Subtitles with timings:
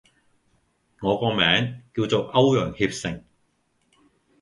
[0.99, 3.23] 我個名叫做歐陽協成